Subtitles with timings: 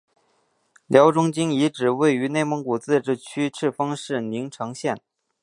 [0.87, 4.99] 辽中京遗址位于内蒙古自治区赤峰市宁城县。